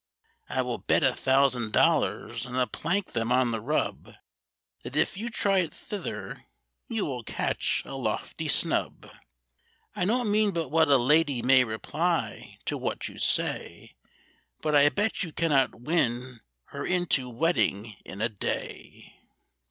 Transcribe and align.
"I 0.49 0.63
will 0.63 0.79
bet 0.79 1.03
a 1.03 1.13
thousand 1.13 1.73
dollars, 1.73 2.47
and 2.47 2.71
plank 2.71 3.11
them 3.11 3.31
on 3.31 3.51
the 3.51 3.61
rub, 3.61 4.15
That 4.81 4.95
if 4.95 5.15
you 5.15 5.29
try 5.29 5.59
it 5.59 5.71
thither, 5.75 6.47
you 6.89 7.05
will 7.05 7.21
catch 7.21 7.83
a 7.85 7.93
lofty 7.93 8.47
snub. 8.47 9.07
I 9.95 10.05
don't 10.05 10.31
mean 10.31 10.53
but 10.53 10.69
what 10.69 10.87
a 10.87 10.97
lady 10.97 11.43
may 11.43 11.63
reply 11.63 12.57
to 12.65 12.79
what 12.79 13.07
you 13.09 13.19
say, 13.19 13.95
But 14.63 14.73
I 14.73 14.89
bet 14.89 15.21
you 15.21 15.31
cannot 15.31 15.81
win 15.81 16.41
her 16.69 16.83
into 16.83 17.29
wedding 17.29 17.95
in 18.03 18.21
a 18.21 18.29
day." 18.29 19.19